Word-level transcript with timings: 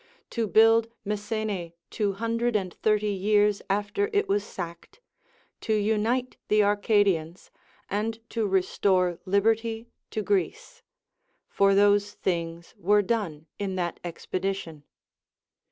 —to 0.35 0.47
build 0.47 0.87
Messene 1.05 1.73
two 1.91 2.13
hundred 2.13 2.55
and 2.55 2.73
thirty 2.73 3.11
years 3.13 3.61
after 3.69 4.09
it 4.13 4.27
was 4.27 4.43
sacked, 4.43 4.99
to 5.59 5.75
unite 5.75 6.37
the 6.47 6.63
Arcadians, 6.63 7.51
and 7.87 8.17
to 8.31 8.47
restore 8.47 9.19
liberty 9.25 9.85
to 10.09 10.23
Greece; 10.23 10.81
for 11.47 11.75
those 11.75 12.13
things 12.13 12.73
were 12.79 13.03
done 13.03 13.45
in 13.59 13.75
that 13.75 13.99
expedition. 14.03 14.85